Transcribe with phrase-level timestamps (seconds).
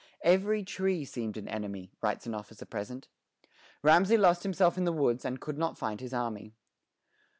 [0.23, 3.07] "Every tree seemed an enemy," writes an officer present.
[3.83, 6.55] Ramesay lost himself in the woods, and could not find his army.